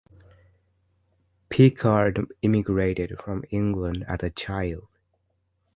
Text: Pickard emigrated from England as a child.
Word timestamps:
Pickard 1.49 2.25
emigrated 2.41 3.21
from 3.23 3.45
England 3.51 4.03
as 4.07 4.17
a 4.23 4.31
child. 4.31 4.87